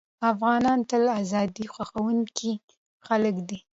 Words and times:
افغانان 0.31 0.79
تل 0.89 1.03
ازادي 1.23 1.65
خوښوونکي 1.73 2.51
خلک 3.05 3.35
دي. 3.49 3.59